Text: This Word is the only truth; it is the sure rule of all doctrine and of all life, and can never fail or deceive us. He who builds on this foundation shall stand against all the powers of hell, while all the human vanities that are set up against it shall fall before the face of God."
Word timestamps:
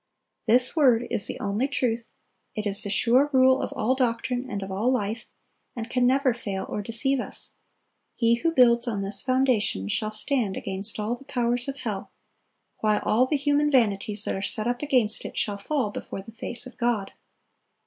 This 0.47 0.75
Word 0.75 1.05
is 1.11 1.27
the 1.27 1.39
only 1.39 1.67
truth; 1.67 2.09
it 2.55 2.65
is 2.65 2.81
the 2.81 2.89
sure 2.89 3.29
rule 3.31 3.61
of 3.61 3.71
all 3.73 3.93
doctrine 3.93 4.49
and 4.49 4.63
of 4.63 4.71
all 4.71 4.91
life, 4.91 5.27
and 5.75 5.91
can 5.91 6.07
never 6.07 6.33
fail 6.33 6.65
or 6.67 6.81
deceive 6.81 7.19
us. 7.19 7.53
He 8.15 8.37
who 8.37 8.51
builds 8.51 8.87
on 8.87 9.01
this 9.01 9.21
foundation 9.21 9.87
shall 9.89 10.09
stand 10.09 10.57
against 10.57 10.97
all 10.99 11.13
the 11.15 11.25
powers 11.25 11.67
of 11.67 11.77
hell, 11.77 12.09
while 12.79 13.01
all 13.05 13.27
the 13.27 13.37
human 13.37 13.69
vanities 13.69 14.23
that 14.25 14.35
are 14.35 14.41
set 14.41 14.65
up 14.65 14.81
against 14.81 15.23
it 15.23 15.37
shall 15.37 15.59
fall 15.59 15.91
before 15.91 16.23
the 16.23 16.31
face 16.31 16.65
of 16.65 16.77
God." 16.77 17.11